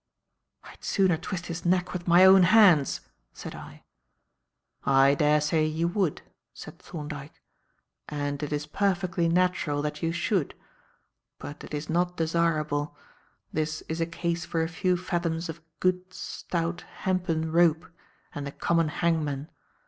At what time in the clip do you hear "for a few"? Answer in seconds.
14.43-14.97